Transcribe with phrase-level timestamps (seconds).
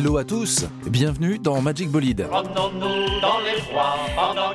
[0.00, 2.26] Hello à tous, bienvenue dans Magic Bolide.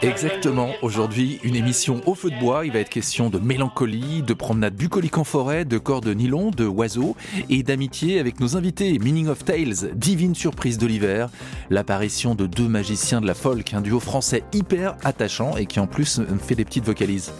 [0.01, 4.33] Exactement, aujourd'hui une émission au feu de bois, il va être question de mélancolie, de
[4.33, 7.15] promenade bucolique en forêt, de corps de nylon, de oiseaux
[7.51, 8.97] et d'amitié avec nos invités.
[8.97, 11.29] Meaning of Tales, divine surprise de l'hiver,
[11.69, 15.85] l'apparition de deux magiciens de la folk, un duo français hyper attachant et qui en
[15.85, 17.31] plus fait des petites vocalises.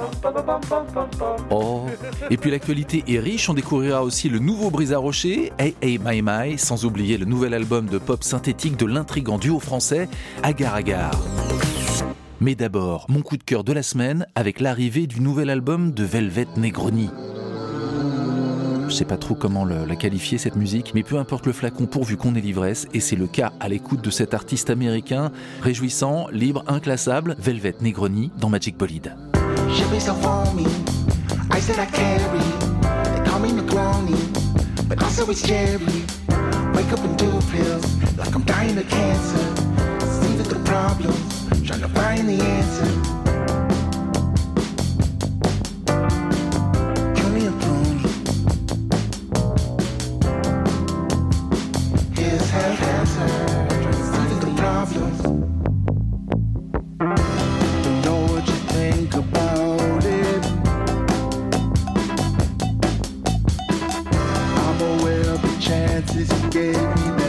[1.49, 1.85] Oh,
[2.29, 6.21] et puis l'actualité est riche, on découvrira aussi le nouveau Brisa Rocher, Hey Hey My
[6.21, 10.07] My, sans oublier le nouvel album de pop synthétique de l'intrigant duo français
[10.43, 11.11] Agar Agar.
[12.41, 16.03] Mais d'abord, mon coup de cœur de la semaine avec l'arrivée du nouvel album de
[16.03, 17.09] Velvet Negroni.
[18.87, 22.17] Je sais pas trop comment la qualifier cette musique, mais peu importe le flacon pourvu
[22.17, 26.63] qu'on ait l'ivresse, et c'est le cas à l'écoute de cet artiste américain, réjouissant, libre,
[26.67, 29.15] inclassable, Velvet Negroni dans Magic Bolide.
[36.75, 39.37] Wake up and do pills like I'm dying of cancer.
[40.19, 43.24] See the problems, trying to find the answer.
[66.23, 67.24] The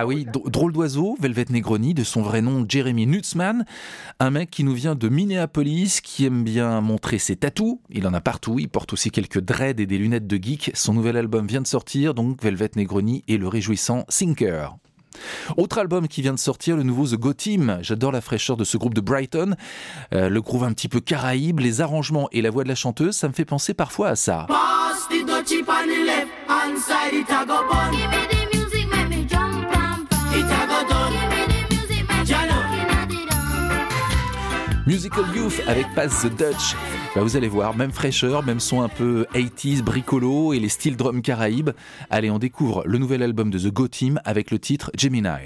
[0.00, 3.64] Ah oui, dr- drôle d'oiseau, Velvet Negroni, de son vrai nom Jeremy Nutzman,
[4.20, 8.14] un mec qui nous vient de Minneapolis, qui aime bien montrer ses tatous, il en
[8.14, 11.48] a partout, il porte aussi quelques dreads et des lunettes de geek, son nouvel album
[11.48, 14.76] vient de sortir, donc Velvet Negroni et le réjouissant Sinker.
[15.56, 17.78] Autre album qui vient de sortir, le nouveau The Go Team.
[17.80, 19.56] J'adore la fraîcheur de ce groupe de Brighton.
[20.14, 23.16] Euh, le groove un petit peu caraïbe, les arrangements et la voix de la chanteuse,
[23.16, 24.46] ça me fait penser parfois à ça.
[24.48, 25.24] Pass the
[34.88, 36.74] Musical Youth avec Pass the Dutch.
[37.14, 40.96] Bah, vous allez voir, même fraîcheur, même son un peu 80s, bricolo et les styles
[40.96, 41.72] drum caraïbes.
[42.08, 45.44] Allez, on découvre le nouvel album de The Go Team avec le titre Gemini.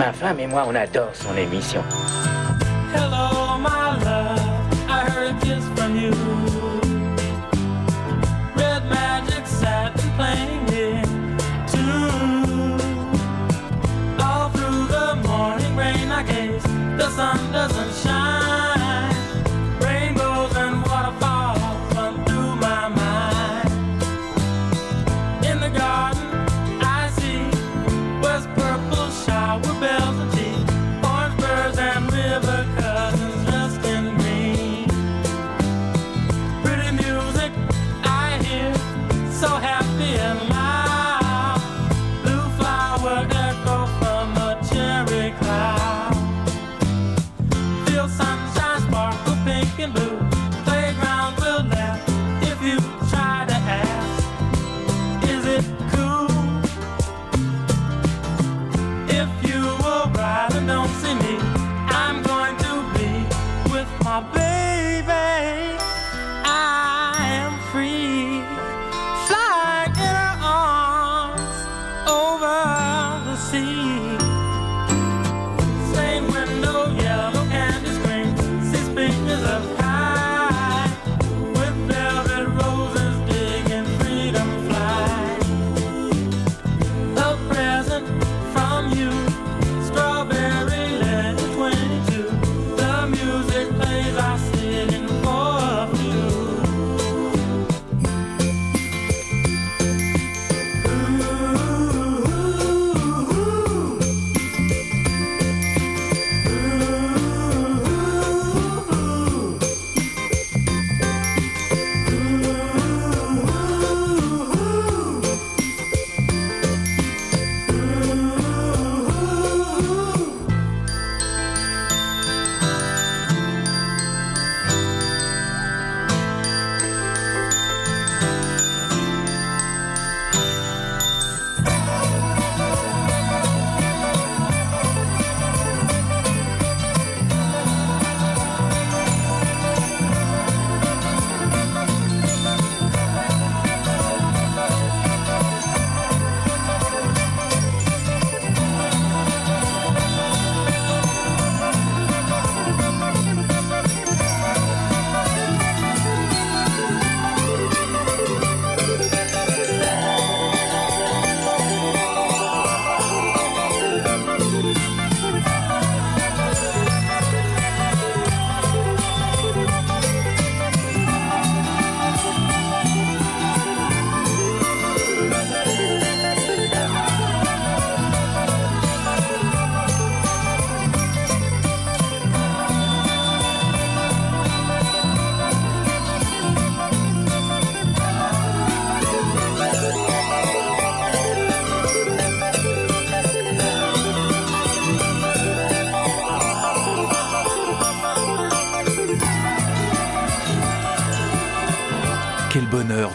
[0.00, 1.82] Ma femme et moi, on adore son émission.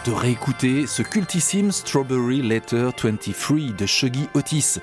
[0.04, 4.78] De réécouter ce cultissime Strawberry Letter 23 de Shuggy Otis.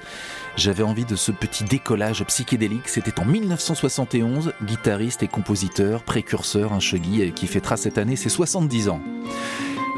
[0.58, 2.90] J'avais envie de ce petit décollage psychédélique.
[2.90, 8.90] C'était en 1971, guitariste et compositeur, précurseur, un Shuggy qui fêtera cette année ses 70
[8.90, 9.02] ans.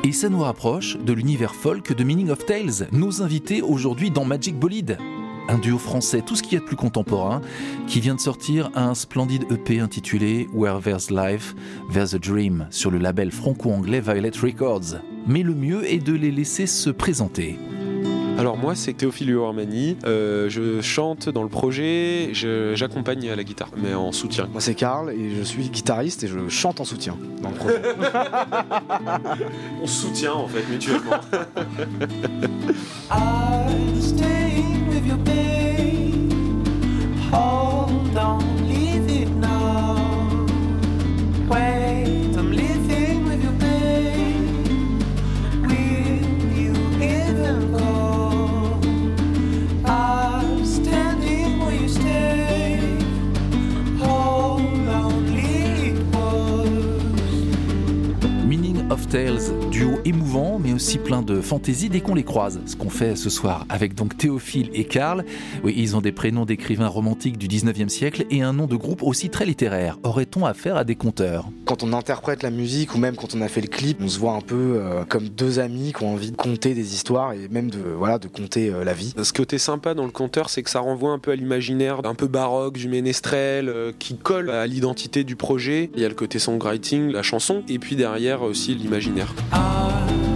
[0.03, 4.25] Et ça nous rapproche de l'univers folk de Meaning of Tales, nos invités aujourd'hui dans
[4.25, 4.99] Magic Bolide.
[5.47, 7.39] Un duo français, tout ce qu'il y a de plus contemporain,
[7.87, 11.53] qui vient de sortir un splendide EP intitulé Where There's Life,
[11.93, 14.95] There's a Dream sur le label franco-anglais Violet Records.
[15.27, 17.59] Mais le mieux est de les laisser se présenter.
[18.37, 23.45] Alors moi c'est Théophile Armani, euh, je chante dans le projet, je- j'accompagne à la
[23.45, 24.49] guitare, mais en soutien.
[24.51, 27.81] Moi c'est Karl et je suis guitariste et je chante en soutien dans le projet.
[29.81, 31.21] On se soutient en fait mutuellement.
[38.17, 39.95] On, leave it now.
[41.49, 42.24] Wait,
[59.07, 62.59] Tales, duo émouvant mais aussi plein de fantaisie dès qu'on les croise.
[62.65, 65.23] Ce qu'on fait ce soir avec donc Théophile et Karl.
[65.63, 69.03] Oui, ils ont des prénoms d'écrivains romantiques du 19e siècle et un nom de groupe
[69.03, 69.99] aussi très littéraire.
[70.03, 71.45] Aurait-on affaire à des conteurs?
[71.65, 74.19] Quand on interprète la musique ou même quand on a fait le clip, on se
[74.19, 77.47] voit un peu euh, comme deux amis qui ont envie de conter des histoires et
[77.49, 79.13] même de, voilà, de conter euh, la vie.
[79.21, 82.15] Ce côté sympa dans le conteur, c'est que ça renvoie un peu à l'imaginaire, un
[82.15, 85.89] peu baroque du ménestrel, euh, qui colle à l'identité du projet.
[85.95, 88.94] Il y a le côté songwriting, la chanson, et puis derrière aussi l'imaginaire.
[88.95, 90.34] Standing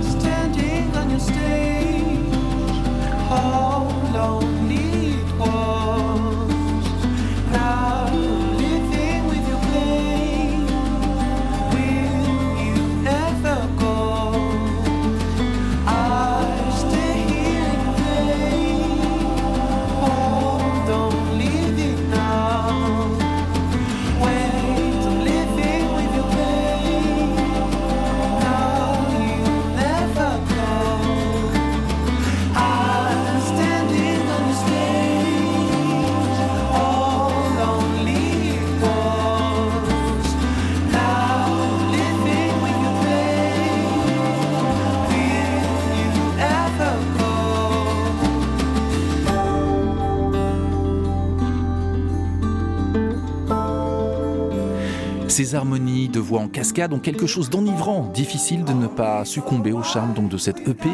[55.39, 59.71] Ces harmonies de voix en cascade ont quelque chose d'enivrant, difficile de ne pas succomber
[59.71, 60.89] au charme donc de cette EP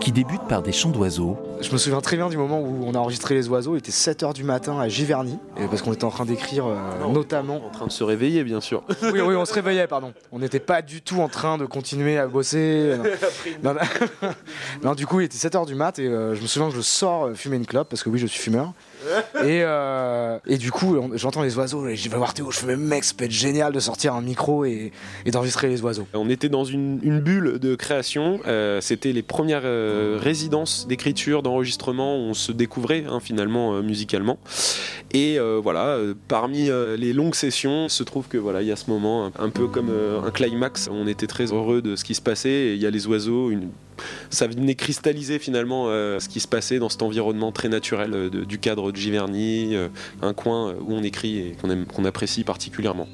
[0.00, 1.38] qui débute par des chants d'oiseaux.
[1.62, 3.92] Je me souviens très bien du moment où on a enregistré les oiseaux, il était
[3.92, 5.38] 7h du matin à Giverny,
[5.70, 6.76] parce qu'on était en train d'écrire euh,
[7.10, 7.56] notamment...
[7.66, 8.84] En train de se réveiller, bien sûr.
[9.02, 10.12] Oui, oui, on se réveillait, pardon.
[10.30, 12.96] On n'était pas du tout en train de continuer à bosser.
[13.62, 14.28] Non, non.
[14.84, 16.82] Non, du coup, il était 7h du mat et euh, je me souviens que je
[16.82, 18.74] sors euh, fumer une clope parce que oui, je suis fumeur.
[19.44, 22.50] Et, euh, et du coup, j'entends les oiseaux et je vais voir Théo.
[22.50, 24.92] Je fais, mec, ça peut être génial de sortir un micro et,
[25.26, 26.06] d'enregistrer les oiseaux.
[26.14, 28.40] On était dans une, bulle de création.
[28.46, 34.38] Euh, C'était les premières euh, résidences d'écriture, d'enregistrement où on se découvrait hein, finalement musicalement.
[35.12, 35.98] Et voilà,
[36.28, 39.66] parmi les longues sessions, se trouve que voilà, il y a ce moment un, peu
[39.66, 39.90] comme
[40.24, 40.88] un climax.
[40.90, 42.74] On était très heureux de ce qui se passait.
[42.74, 43.50] Il y a les oiseaux.
[43.50, 43.70] Une...
[44.30, 48.28] Ça venait cristalliser finalement euh, ce qui se passait dans cet environnement très naturel euh,
[48.30, 49.88] du cadre de Giverny, euh,
[50.22, 53.08] un coin où on écrit et qu'on aime- qu'on apprécie particulièrement.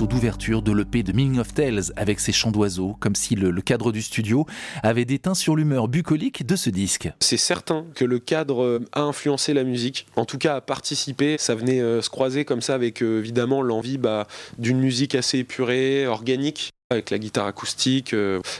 [0.00, 3.52] Morceau d'ouverture de l'EP de Meaning of Tales avec ses chants d'oiseaux, comme si le,
[3.60, 4.46] cadre du studio
[4.82, 7.10] avait déteint sur l'humeur bucolique de ce disque.
[7.20, 11.36] C'est certain que le cadre euh, a influencé la musique, en tout cas a participé.
[11.38, 14.26] Ça venait euh, se croiser comme ça avec euh, évidemment l'envie bah,
[14.58, 18.16] d'une musique assez épurée, organique avec la guitare acoustique,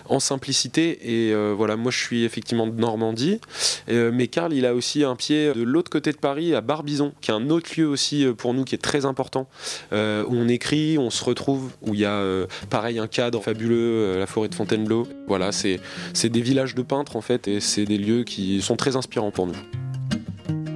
[0.08, 1.00] en simplicité.
[1.02, 3.40] Et voilà, moi je suis effectivement de Normandie,
[3.88, 7.32] mais Karl il a aussi un pied de l'autre côté de Paris, à Barbizon, qui
[7.32, 9.48] est un autre lieu aussi pour nous qui est très important,
[9.90, 14.14] où on écrit, on se retrouve, où il y a euh, pareil un cadre fabuleux,
[14.14, 15.06] euh, la forêt de Fontainebleau.
[15.26, 15.80] Voilà, c'est
[16.12, 19.30] c'est des villages de peintres en fait, et c'est des lieux qui sont très inspirants
[19.30, 19.56] pour nous.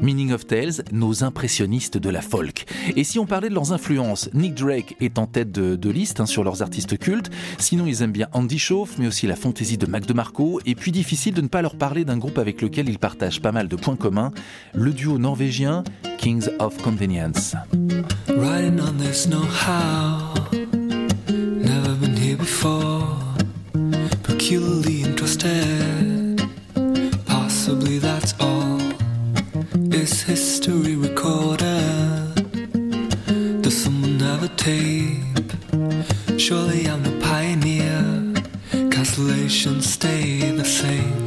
[0.04, 2.66] Meaning of Tales, nos impressionnistes de la folk.
[2.94, 6.20] Et si on parlait de leurs influences, Nick Drake est en tête de, de liste
[6.20, 7.30] hein, sur leurs artistes cultes.
[7.56, 10.60] Sinon, ils aiment bien Andy Schauf, mais aussi la fantaisie de Mac DeMarco.
[10.66, 13.50] Et puis, difficile de ne pas leur parler d'un groupe avec lequel ils partagent pas
[13.50, 14.30] mal de points communs,
[14.74, 15.84] le duo norvégien
[16.18, 17.54] Kings of Convenience.
[18.28, 20.63] Riding on this know-how, never
[22.36, 23.18] before.
[24.22, 26.42] Peculiarly interested,
[27.26, 28.80] possibly that's all.
[29.92, 32.34] Is history recorded?
[33.62, 35.50] Does someone have a tape?
[36.38, 38.34] Surely I'm no pioneer.
[38.90, 41.23] Constellations stay the same.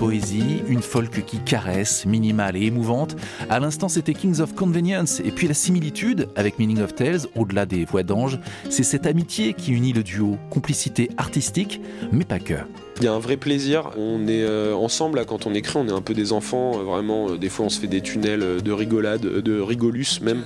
[0.00, 3.16] Poésie, une folk qui caresse, minimale et émouvante.
[3.50, 5.20] À l'instant, c'était Kings of Convenience.
[5.20, 8.38] Et puis la similitude avec Meaning of Tales, au-delà des voix d'ange,
[8.70, 10.38] c'est cette amitié qui unit le duo.
[10.48, 11.82] Complicité artistique,
[12.12, 12.54] mais pas que.
[13.00, 13.90] Il y a un vrai plaisir.
[13.96, 16.72] On est euh, ensemble là, quand on écrit, on est un peu des enfants.
[16.74, 20.44] euh, vraiment, euh, des fois on se fait des tunnels de rigolade, de rigolus même,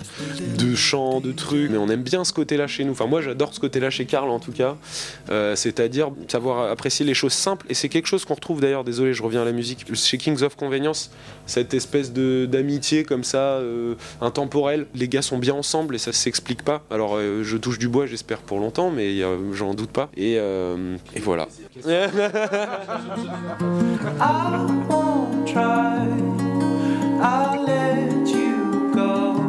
[0.56, 1.68] de chants, de trucs.
[1.68, 2.92] Mais on aime bien ce côté-là chez nous.
[2.92, 4.76] Enfin, moi j'adore ce côté-là chez Karl en tout cas.
[5.56, 7.66] C'est-à-dire savoir apprécier les choses simples.
[7.68, 10.42] Et c'est quelque chose qu'on retrouve d'ailleurs, désolé, je reviens à la musique, chez Kings
[10.42, 11.10] of Convenience,
[11.46, 13.60] cette espèce d'amitié comme ça,
[14.20, 14.86] intemporelle.
[14.94, 16.82] Les gars sont bien ensemble et ça s'explique pas.
[16.90, 20.08] Alors je touche du bois, j'espère pour longtemps, mais j'en doute pas.
[20.16, 20.38] Et
[21.20, 21.48] voilà.
[24.20, 26.06] I won't try.
[27.20, 29.43] I'll let you go.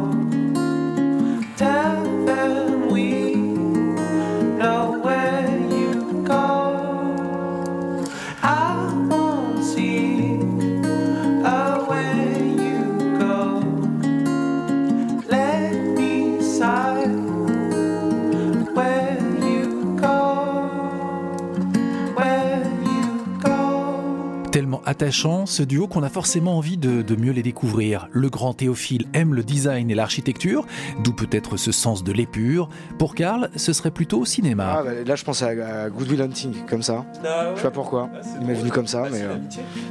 [25.46, 28.08] Ce duo qu'on a forcément envie de, de mieux les découvrir.
[28.12, 30.66] Le grand Théophile aime le design et l'architecture,
[31.02, 32.68] d'où peut-être ce sens de l'épure.
[32.98, 34.76] Pour Karl, ce serait plutôt au cinéma.
[34.78, 37.06] Ah, bah, là, je pense à, à Good Will Hunting, comme ça.
[37.22, 38.10] Je sais pas pourquoi.
[38.40, 39.22] Il m'est venu comme ça, mais.
[39.22, 39.36] euh,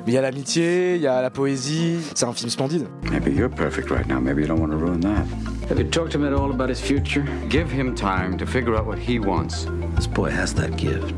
[0.06, 1.98] il y a l'amitié, il y a la poésie.
[2.14, 2.86] C'est un film splendide.
[3.12, 4.20] Maybe you're perfect right now.
[4.22, 5.26] Maybe you don't want to ruin that.
[5.70, 7.24] Have you talked to him at all about his future?
[7.50, 9.66] Give him time to figure out what he wants.
[9.96, 11.16] This boy has that gift.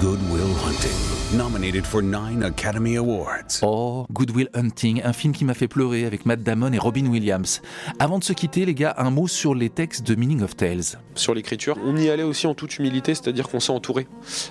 [0.00, 0.96] Good Will Hunting,
[1.84, 3.60] for nine Academy Awards.
[3.62, 7.06] Oh, Good Will Hunting, un film qui m'a fait pleurer avec Matt Damon et Robin
[7.06, 7.60] Williams.
[7.98, 10.98] Avant de se quitter, les gars, un mot sur les textes de Meaning of Tales.
[11.14, 11.76] Sur l'écriture.
[11.84, 14.06] On y allait aussi en toute humilité, c'est-à-dire qu'on s'est entouré.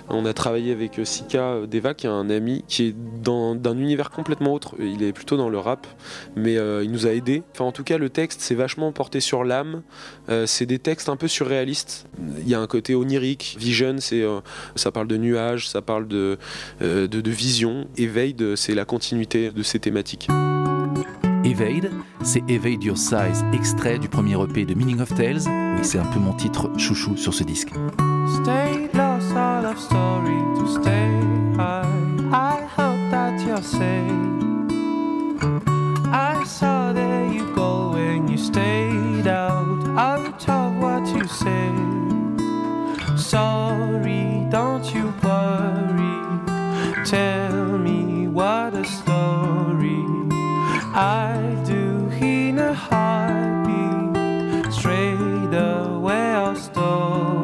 [0.08, 3.54] On a travaillé avec euh, Sika euh, Deva, qui est un ami qui est dans-
[3.54, 4.74] d'un univers complètement autre.
[4.78, 5.86] Il est plutôt dans le rap,
[6.36, 7.42] mais euh, il nous a aidés.
[7.58, 9.82] En tout cas, le texte, c'est vachement porté sur l'âme.
[10.28, 12.06] Euh, c'est des textes un peu surréalistes.
[12.40, 13.56] Il y a un côté onirique.
[13.58, 14.40] Vision, euh,
[14.76, 16.38] ça parle de nuages, ça parle de,
[16.82, 17.86] euh, de, vision.
[17.96, 20.28] Evade, c'est la continuité de ces thématiques.
[21.44, 21.90] Evade,
[22.22, 25.40] c'est Evade Your Size, extrait du premier EP de Meaning of Tales.
[25.46, 27.70] Oui, c'est un peu mon titre chouchou sur ce disque.
[28.42, 31.08] Stay lost, all of story to stay
[31.56, 31.84] high.
[32.32, 34.10] I hope that you're safe.
[36.12, 39.88] I saw there you go when you stayed out.
[39.96, 41.74] Out of what you said.
[43.18, 46.10] Sorry, don't you worry.
[47.04, 48.79] Tell me what story
[51.00, 54.70] I do in a heartbeat.
[54.70, 57.39] Straight away, our story.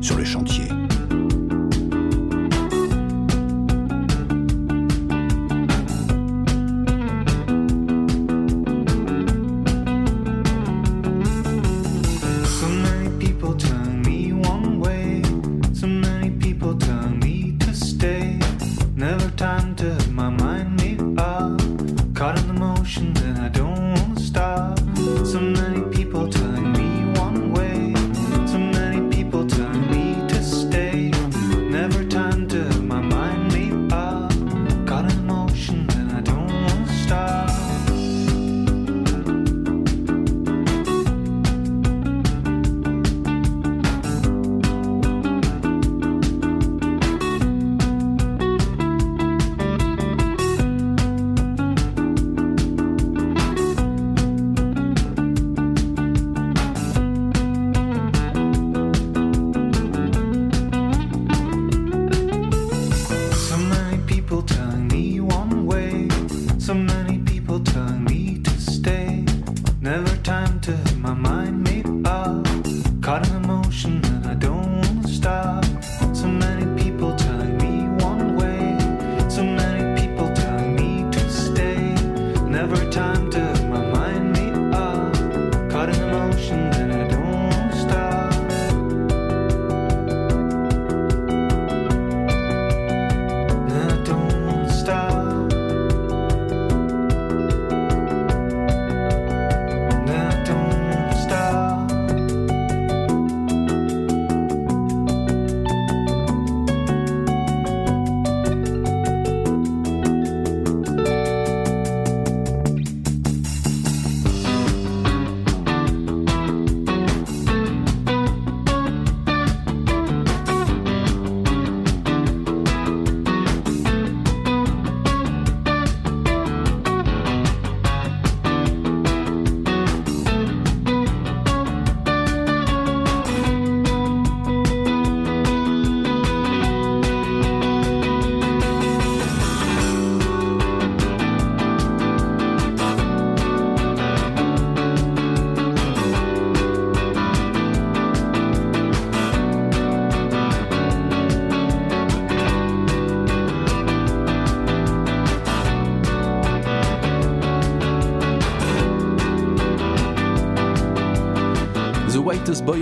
[0.00, 0.79] Sur le chantier.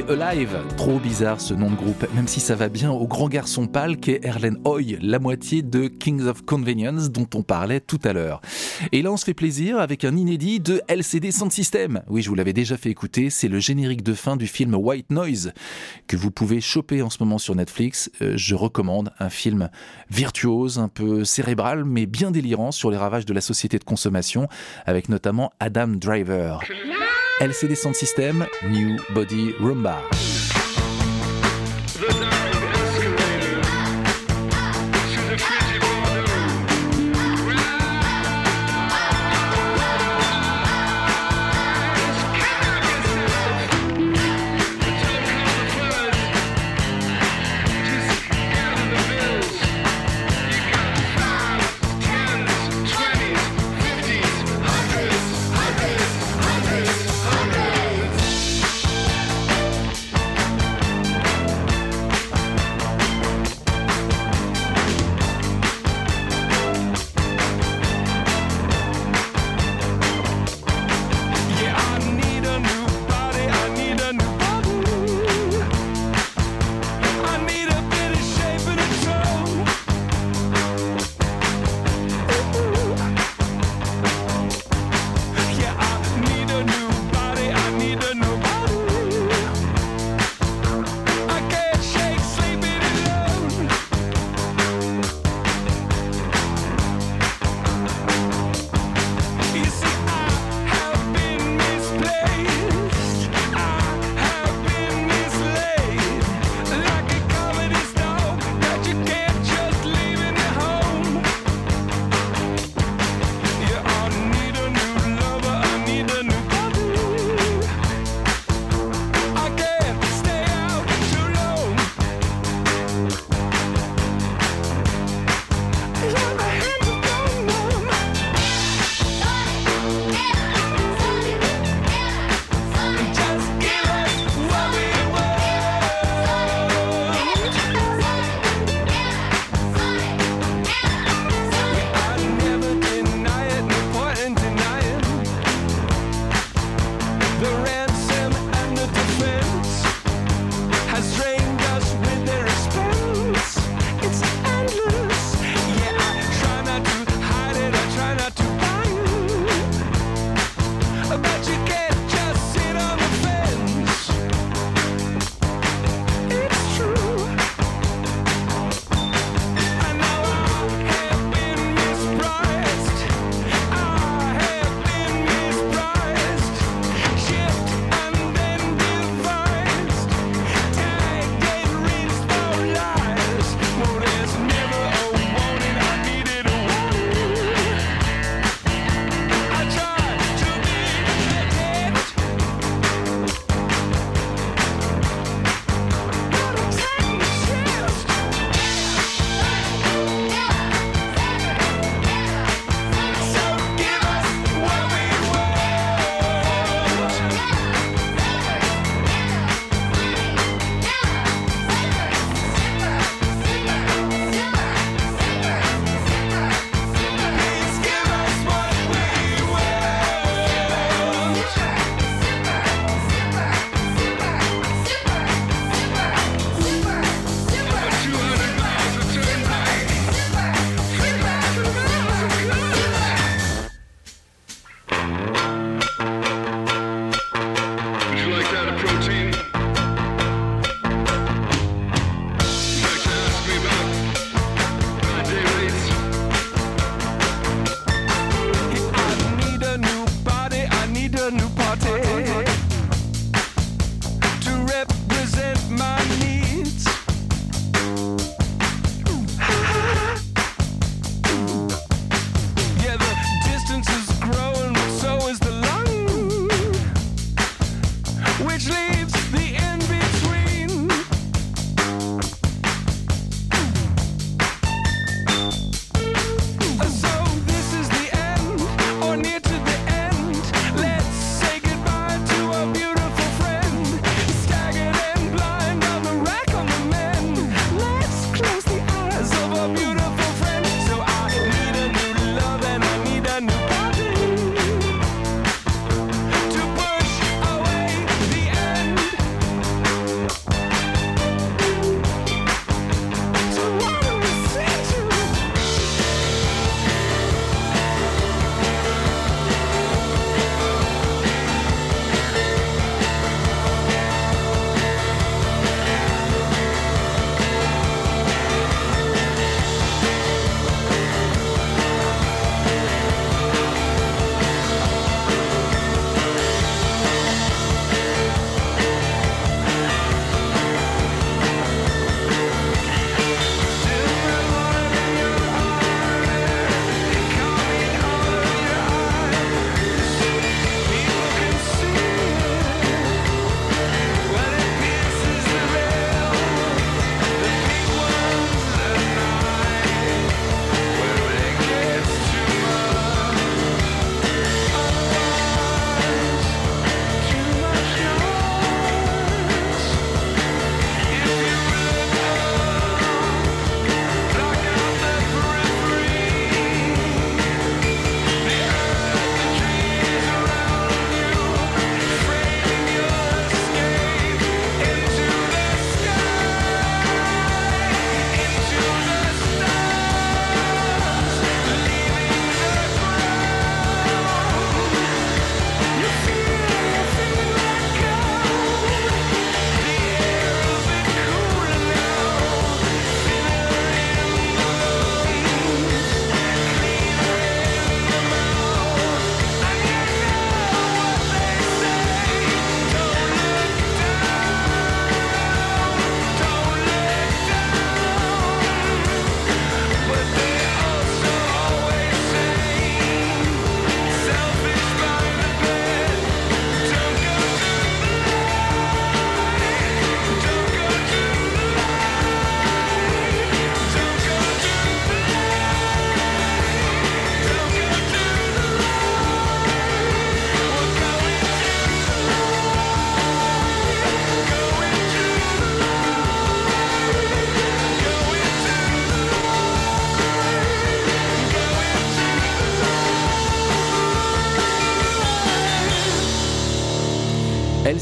[0.09, 0.57] Alive.
[0.77, 3.99] Trop bizarre ce nom de groupe, même si ça va bien au grand garçon pâle
[3.99, 8.41] qu'est Erlen Hoy, la moitié de Kings of Convenience dont on parlait tout à l'heure.
[8.93, 12.03] Et là on se fait plaisir avec un inédit de LCD Sound System.
[12.09, 15.11] Oui, je vous l'avais déjà fait écouter, c'est le générique de fin du film White
[15.11, 15.53] Noise
[16.07, 18.11] que vous pouvez choper en ce moment sur Netflix.
[18.23, 19.69] Euh, je recommande un film
[20.11, 24.49] virtuose, un peu cérébral, mais bien délirant sur les ravages de la société de consommation,
[24.87, 26.61] avec notamment Adam Driver.
[27.41, 30.38] LCD Sound System, New Body Rumba.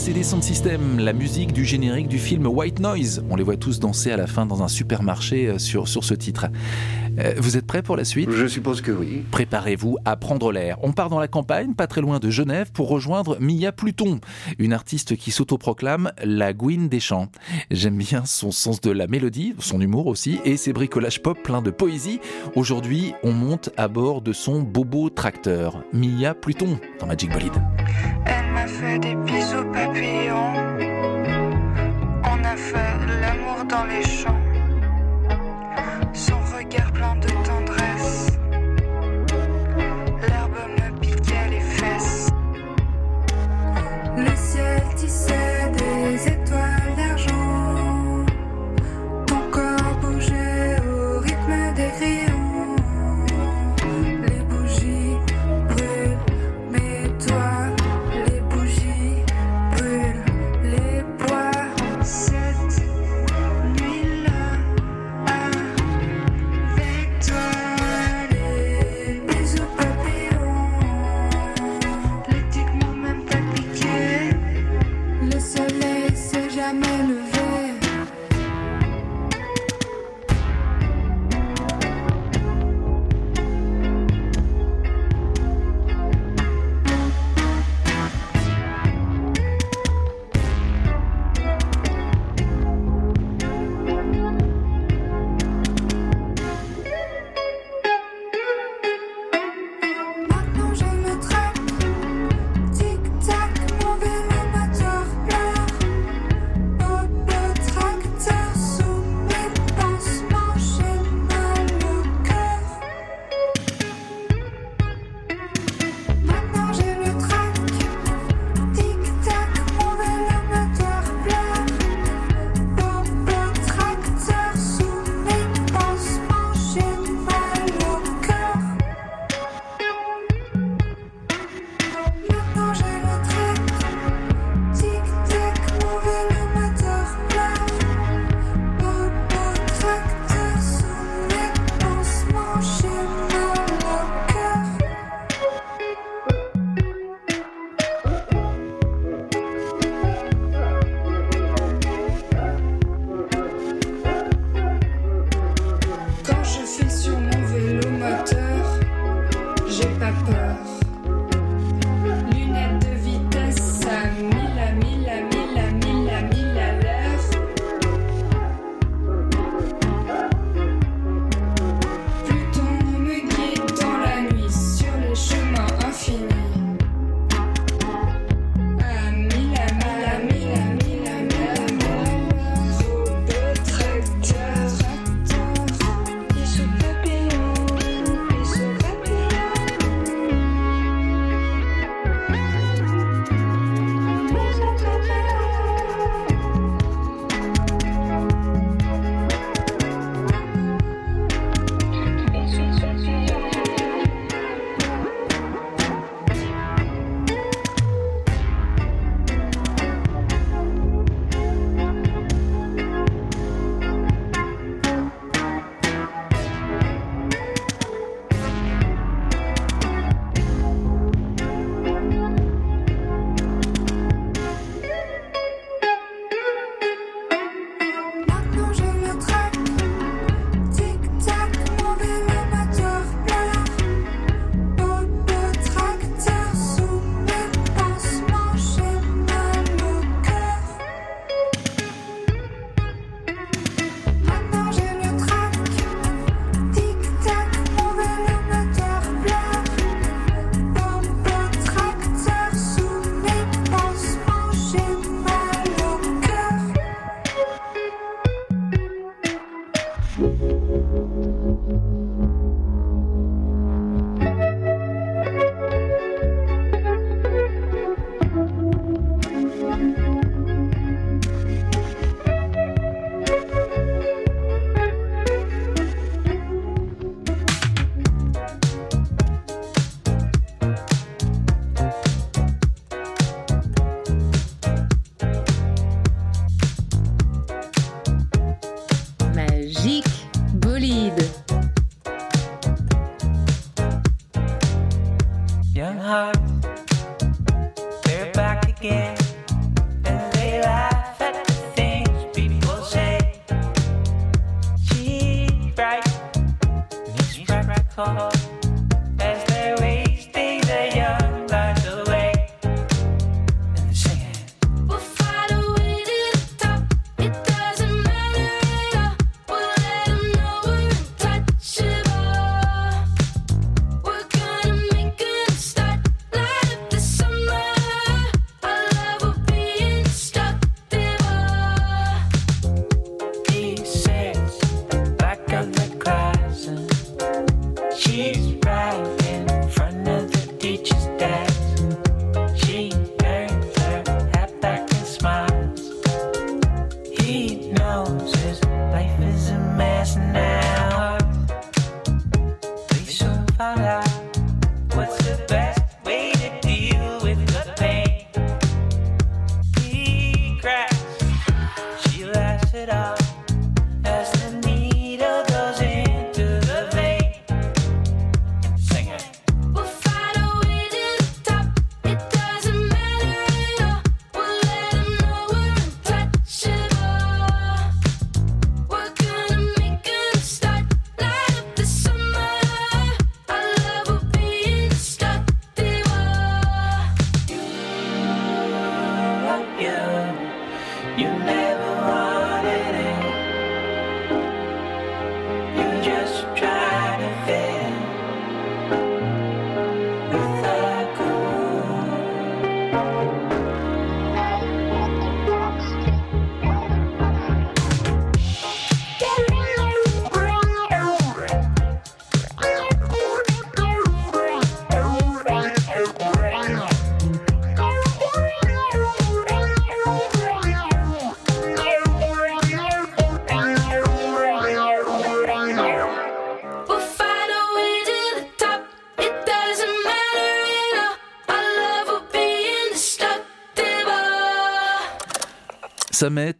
[0.06, 3.24] LCD Sound System, la musique du générique du film White Noise.
[3.28, 6.14] On les voit tous danser à la fin dans un supermarché euh, sur, sur ce
[6.14, 6.46] titre.
[7.18, 8.30] Euh, vous êtes prêts pour la suite?
[8.30, 9.24] Je suppose que oui.
[9.32, 10.76] Préparez-vous à prendre l'air.
[10.82, 14.20] On part dans la campagne, pas très loin de Genève, pour rejoindre Mia Pluton,
[14.60, 17.26] une artiste qui s'autoproclame la Gwyn des champs.
[17.72, 21.62] J'aime bien son sens de la mélodie, son humour aussi, et ses bricolages pop pleins
[21.62, 22.20] de poésie.
[22.54, 25.82] Aujourd'hui, on monte à bord de son bobo tracteur.
[25.92, 27.60] Mia Pluton dans Magic Bolide.
[28.78, 30.54] Elle m'a fait des bisous papillons.
[32.24, 34.35] On a fait l'amour dans les champs.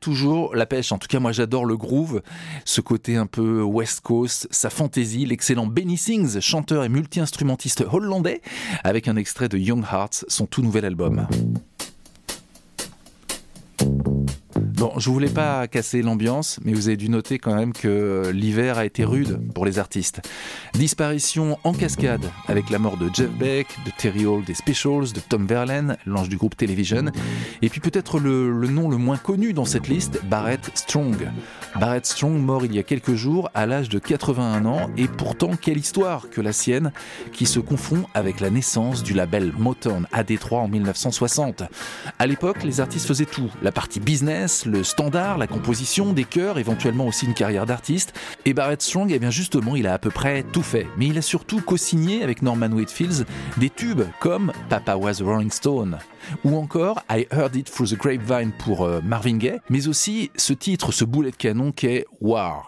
[0.00, 0.92] Toujours la pêche.
[0.92, 2.22] En tout cas, moi, j'adore le groove,
[2.64, 8.42] ce côté un peu West Coast, sa fantaisie, l'excellent Benny Sings, chanteur et multi-instrumentiste hollandais,
[8.84, 11.26] avec un extrait de Young Hearts, son tout nouvel album.
[14.76, 18.76] Bon, je voulais pas casser l'ambiance, mais vous avez dû noter quand même que l'hiver
[18.76, 20.20] a été rude pour les artistes.
[20.74, 25.20] Disparition en cascade avec la mort de Jeff Beck, de Terry Hall des Specials, de
[25.20, 27.06] Tom Verlaine, l'ange du groupe Television,
[27.62, 31.26] et puis peut-être le, le nom le moins connu dans cette liste, Barrett Strong.
[31.80, 35.52] Barrett Strong mort il y a quelques jours à l'âge de 81 ans, et pourtant
[35.56, 36.92] quelle histoire que la sienne,
[37.32, 41.62] qui se confond avec la naissance du label Motown à Détroit en 1960.
[42.18, 46.58] À l'époque, les artistes faisaient tout, la partie business, le standard, la composition, des chœurs,
[46.58, 48.12] éventuellement aussi une carrière d'artiste.
[48.44, 50.86] Et Barrett Strong, eh bien justement, il a à peu près tout fait.
[50.96, 55.50] Mais il a surtout co-signé avec Norman Whitfield des tubes comme Papa Was a Rolling
[55.50, 55.98] Stone
[56.44, 60.52] ou encore I Heard It Through the Grapevine pour euh, Marvin Gaye, mais aussi ce
[60.52, 62.66] titre, ce boulet de canon qui est War.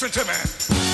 [0.00, 0.87] Listen to me.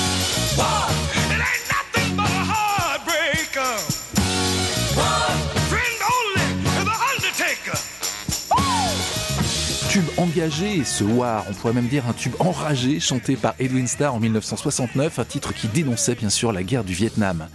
[10.25, 14.20] Engagé, ce War, on pourrait même dire un tube enragé, chanté par Edwin Starr en
[14.20, 17.47] 1969, un titre qui dénonçait bien sûr la guerre du Vietnam.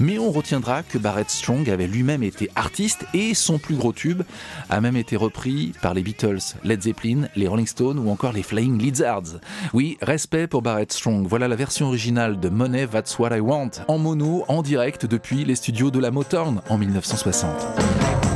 [0.00, 4.22] Mais on retiendra que Barrett Strong avait lui-même été artiste et son plus gros tube
[4.70, 8.42] a même été repris par les Beatles, Led Zeppelin, les Rolling Stones ou encore les
[8.42, 9.38] Flying Lizards.
[9.74, 11.26] Oui, respect pour Barrett Strong.
[11.28, 15.44] Voilà la version originale de Money That's What I Want, en mono, en direct depuis
[15.44, 18.35] les studios de la Motown en 1960.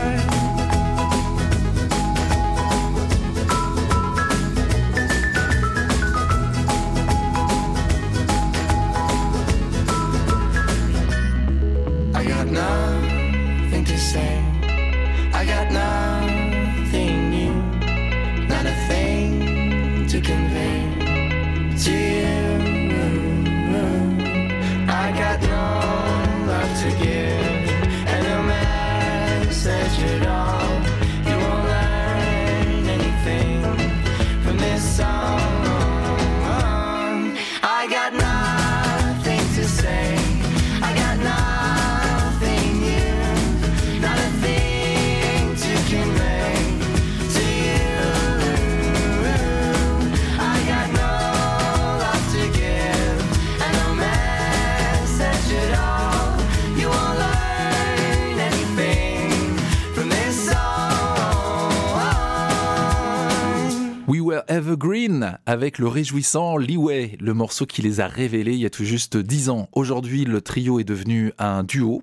[0.00, 0.49] time.
[65.46, 69.16] Avec le réjouissant Leeway, le morceau qui les a révélés il y a tout juste
[69.16, 69.68] 10 ans.
[69.72, 72.02] Aujourd'hui, le trio est devenu un duo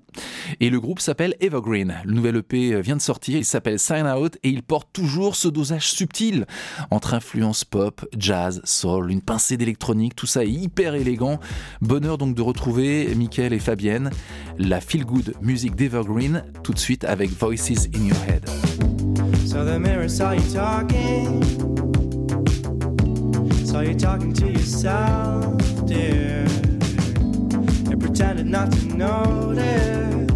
[0.58, 1.94] et le groupe s'appelle Evergreen.
[2.04, 5.46] Le nouvel EP vient de sortir, il s'appelle Sign Out et il porte toujours ce
[5.46, 6.44] dosage subtil
[6.90, 11.38] entre influence pop, jazz, soul, une pincée d'électronique, tout ça est hyper élégant.
[11.80, 14.10] Bonheur donc de retrouver Mickaël et Fabienne,
[14.58, 18.48] la feel good musique d'Evergreen, tout de suite avec Voices in Your Head.
[19.46, 21.77] So the mirror saw you talking?
[23.78, 26.44] Saw you talking to yourself, dear.
[27.86, 30.26] And pretended not to notice.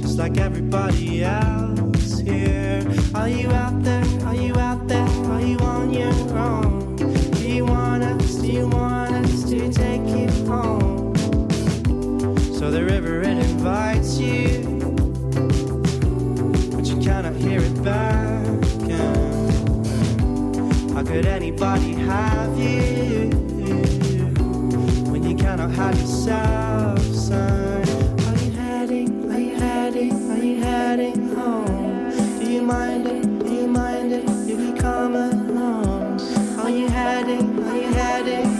[0.00, 2.84] Just like everybody else here.
[3.14, 4.04] Are you out there?
[4.26, 5.06] Are you out there?
[5.30, 6.96] Are you on your own?
[6.96, 8.34] Do you want us?
[8.34, 11.14] Do you want us to take you home?
[12.58, 14.64] So the river it invites you
[16.72, 18.27] but you cannot hear it back.
[20.98, 23.30] How could anybody have you
[25.08, 27.88] when you cannot have yourself, son?
[28.26, 29.30] Are you heading?
[29.30, 30.30] Are you heading?
[30.32, 32.10] Are you heading home?
[32.40, 33.46] Do you mind it?
[33.46, 36.20] Do you mind it if you come you?
[36.58, 37.62] Are you heading?
[37.62, 38.57] Are you heading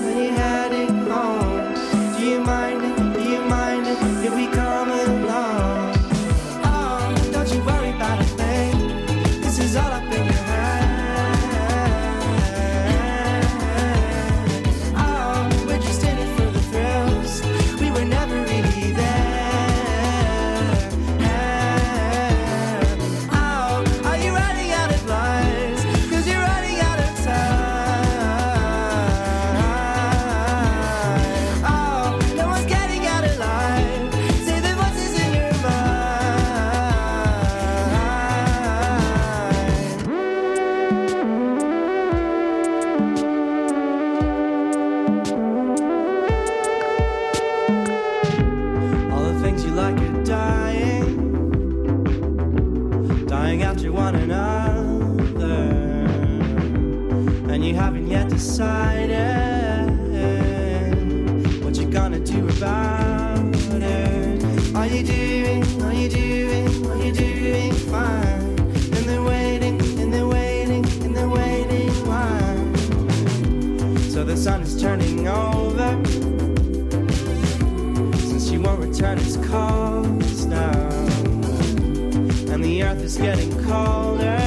[83.09, 84.39] is getting colder.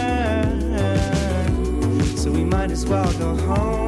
[2.16, 3.81] So we might as well go home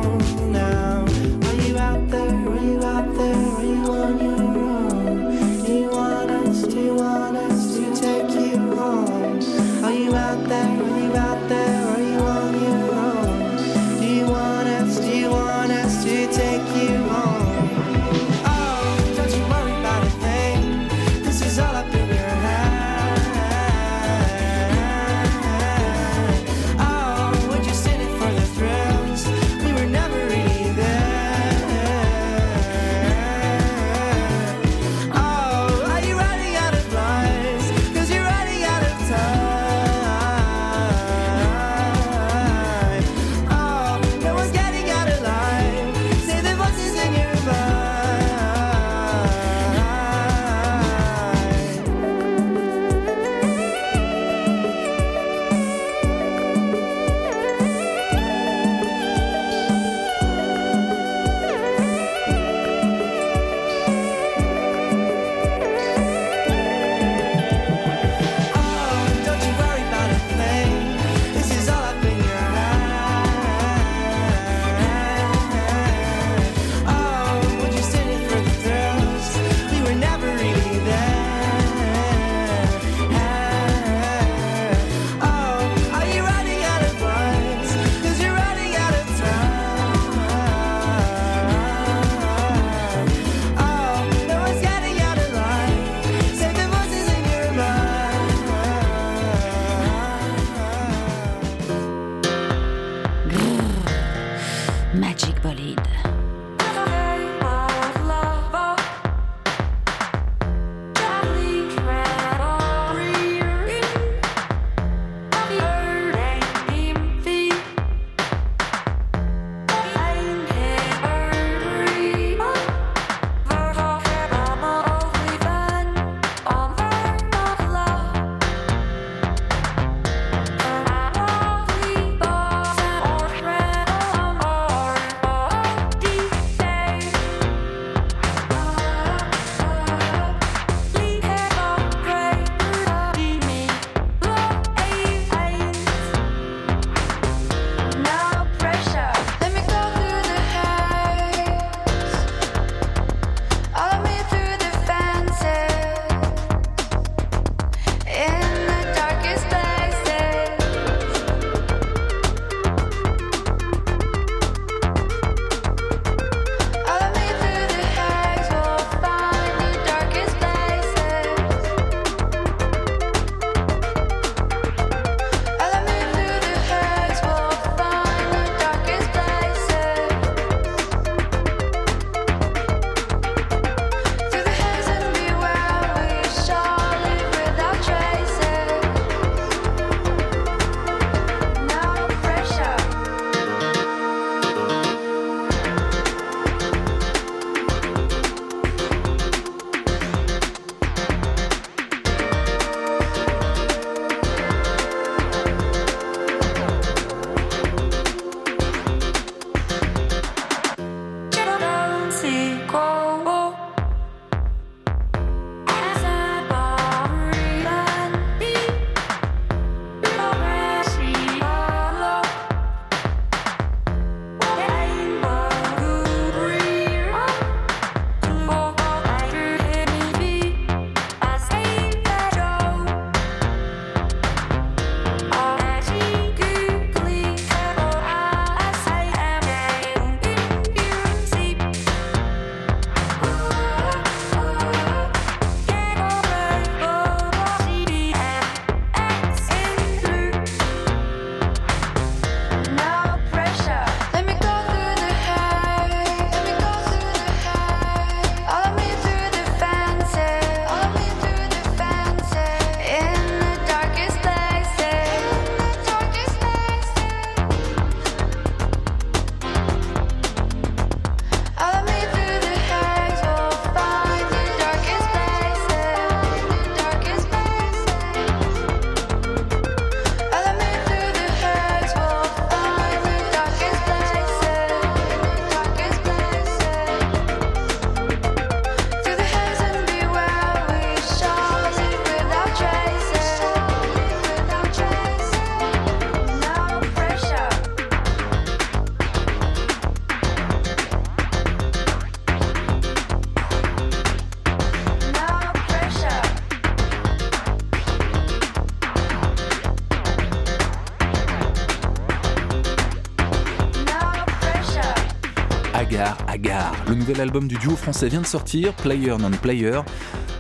[317.24, 317.34] Agar.
[317.34, 319.82] Le nouvel album du duo français vient de sortir, Player Non Player.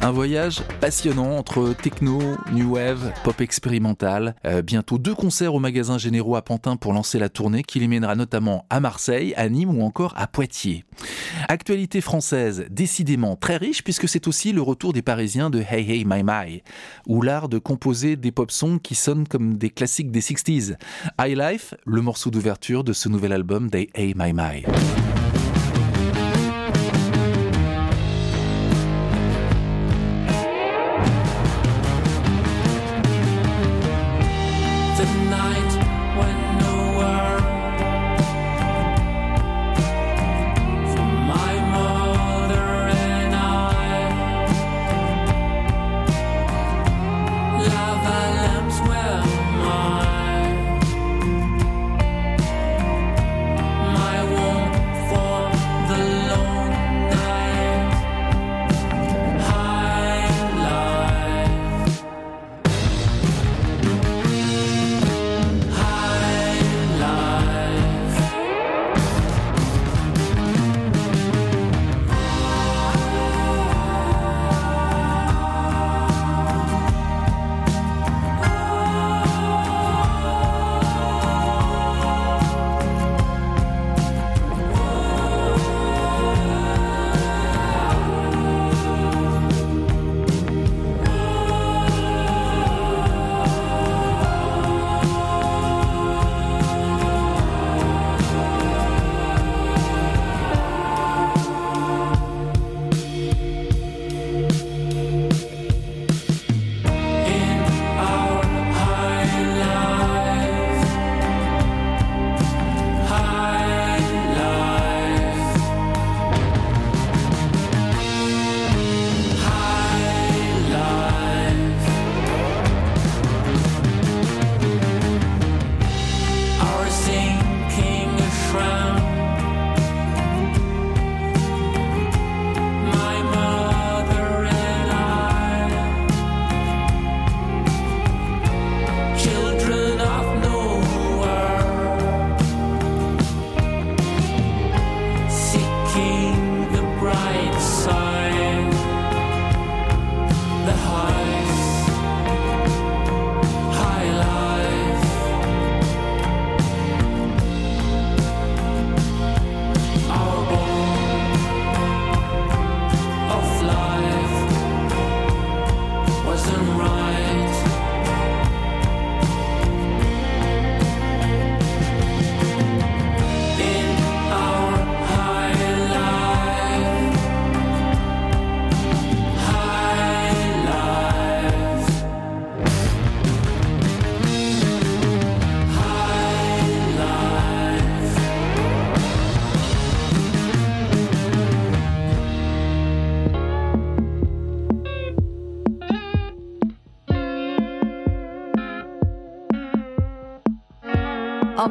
[0.01, 2.19] Un voyage passionnant entre techno,
[2.51, 4.35] new wave, pop expérimental.
[4.45, 7.87] Euh, bientôt deux concerts au magasin Généraux à Pantin pour lancer la tournée qui les
[7.87, 10.83] mènera notamment à Marseille, à Nîmes ou encore à Poitiers.
[11.47, 16.05] Actualité française décidément très riche puisque c'est aussi le retour des Parisiens de Hey Hey
[16.05, 16.63] My My,
[17.07, 20.75] ou l'art de composer des pop songs qui sonnent comme des classiques des 60s.
[21.19, 24.65] High Life, le morceau d'ouverture de ce nouvel album des Hey My My.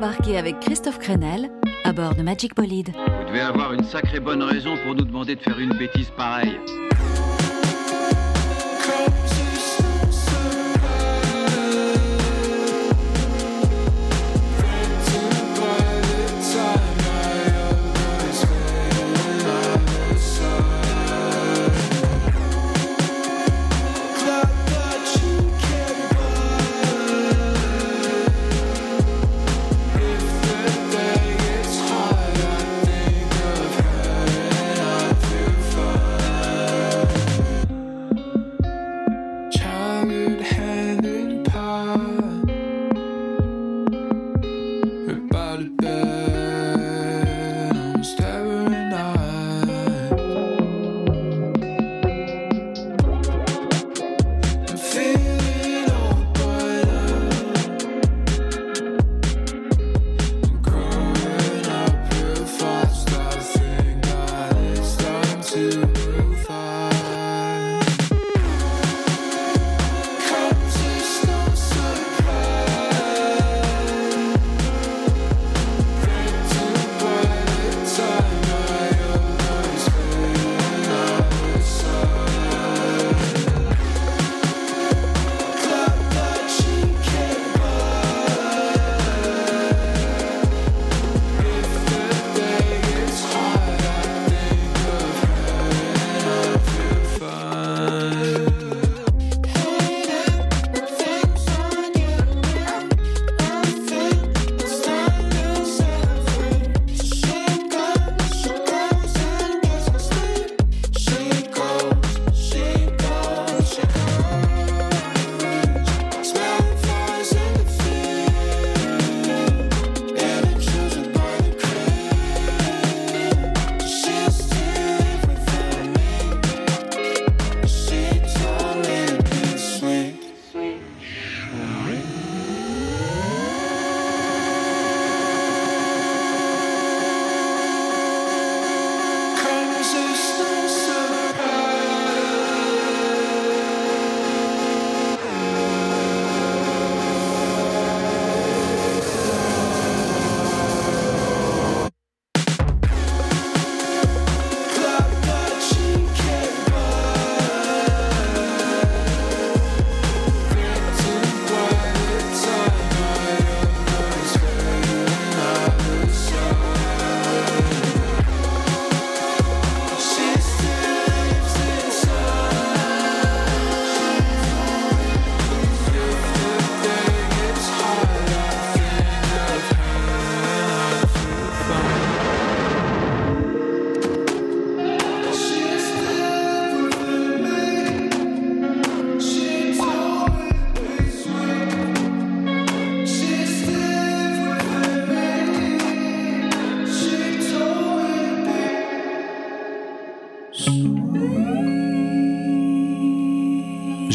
[0.02, 1.48] Embarquez avec Christophe Crenel
[1.84, 2.88] à bord de Magic Bolide.
[2.88, 6.58] Vous devez avoir une sacrée bonne raison pour nous demander de faire une bêtise pareille.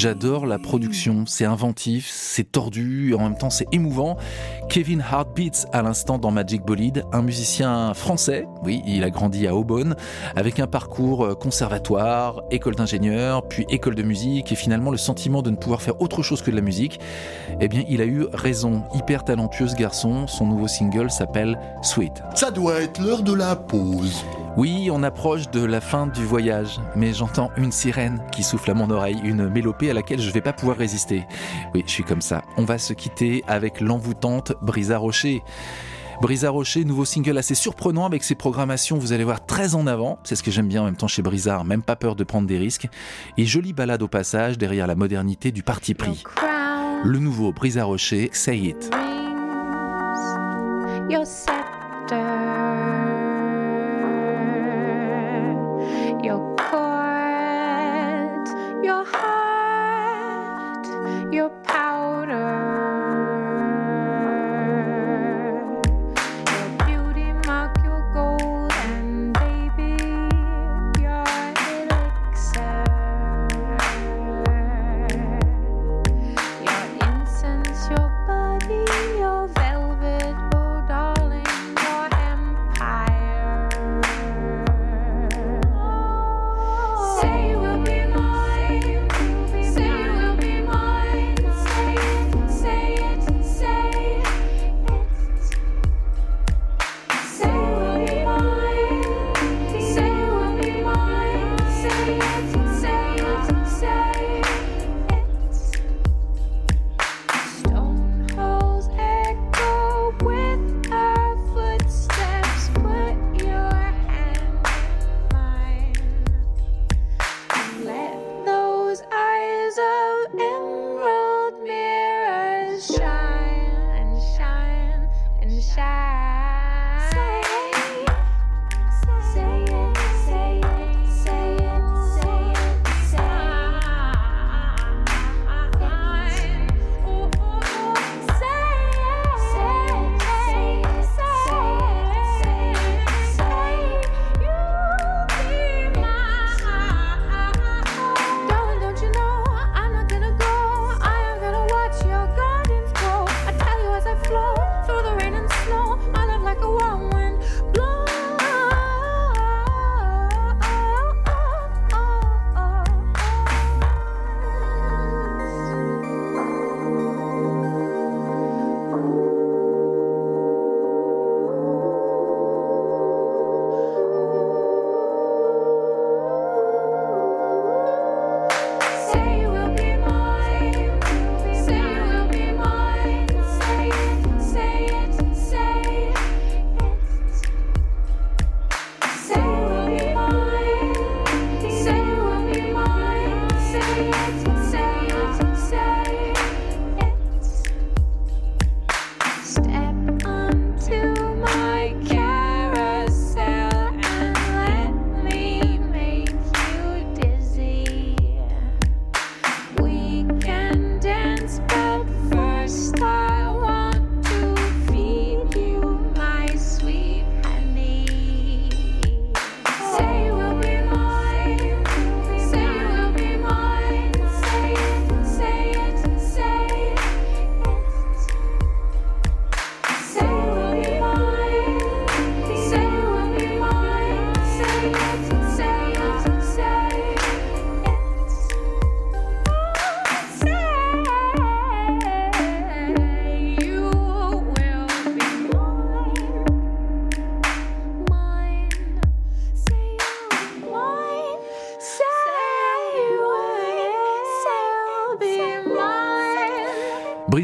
[0.07, 4.15] J'adore la production, c'est inventif, c'est tordu, et en même temps c'est émouvant.
[4.69, 9.53] Kevin Heartbeats à l'instant dans Magic Bolide, un musicien français, oui, il a grandi à
[9.53, 9.97] Aubonne,
[10.37, 15.41] avec un parcours euh, conservatoire, école d'ingénieur, puis école de musique, et finalement le sentiment
[15.41, 17.01] de ne pouvoir faire autre chose que de la musique.
[17.59, 22.13] Eh bien, il a eu raison, hyper talentueux ce garçon, son nouveau single s'appelle Sweet.
[22.33, 24.23] Ça doit être l'heure de la pause.
[24.57, 28.73] Oui, on approche de la fin du voyage, mais j'entends une sirène qui souffle à
[28.73, 31.25] mon oreille, une mélopée à laquelle je vais pas pouvoir résister.
[31.75, 32.43] Oui, je suis comme ça.
[32.57, 35.43] On va se quitter avec l'envoûtante Brisa Rocher.
[36.21, 40.17] Brisa Rocher, nouveau single assez surprenant avec ses programmations, vous allez voir très en avant,
[40.23, 42.47] c'est ce que j'aime bien en même temps chez Brizard, même pas peur de prendre
[42.47, 42.87] des risques,
[43.37, 46.23] et jolie balade au passage derrière la modernité du parti pris.
[47.03, 48.89] Le nouveau Brisa Rocher, Say It.
[51.09, 53.06] your scepter,
[58.87, 60.87] your heart,
[61.33, 61.96] your powder,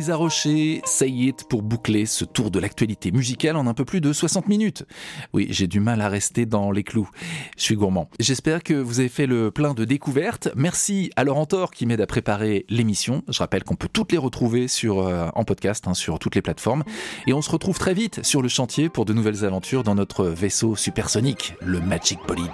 [0.04, 4.02] Brisa Rocher, say it pour boucler ce tour de l'actualité musicale en un peu plus
[4.02, 4.84] de 60 minutes.
[5.32, 7.10] Oui, j'ai du mal à rester dans les clous.
[7.56, 8.10] Je suis gourmand.
[8.20, 10.50] J'espère que vous avez fait le plein de découvertes.
[10.58, 13.24] Merci à Laurent Thor qui m'aide à préparer l'émission.
[13.30, 16.42] Je rappelle qu'on peut toutes les retrouver sur, euh, en podcast hein, sur toutes les
[16.42, 16.84] plateformes.
[17.26, 20.26] Et on se retrouve très vite sur le chantier pour de nouvelles aventures dans notre
[20.26, 22.52] vaisseau supersonique, le Magic Bolide.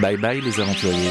[0.00, 1.10] Bye bye les aventuriers.